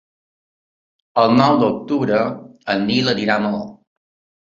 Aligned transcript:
El 1.25 1.35
nou 1.41 1.59
d'octubre 1.65 2.25
en 2.77 2.85
Nil 2.91 3.15
anirà 3.17 3.41
a 3.41 3.49
Maó. 3.49 3.65